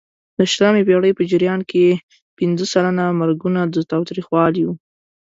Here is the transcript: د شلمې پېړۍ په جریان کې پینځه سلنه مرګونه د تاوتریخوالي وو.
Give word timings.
د 0.37 0.39
شلمې 0.51 0.81
پېړۍ 0.87 1.11
په 1.15 1.23
جریان 1.31 1.61
کې 1.71 1.85
پینځه 2.37 2.65
سلنه 2.73 3.05
مرګونه 3.21 3.61
د 3.73 3.75
تاوتریخوالي 3.91 4.61
وو. 4.63 4.73